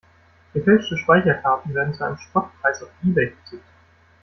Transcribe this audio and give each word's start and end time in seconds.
Gefälschte 0.55 0.97
Speicherkarten 0.97 1.75
werden 1.75 1.93
zu 1.93 2.03
einem 2.03 2.17
Spottpreis 2.17 2.79
bei 2.79 3.07
Ebay 3.07 3.27
vertickt. 3.35 3.63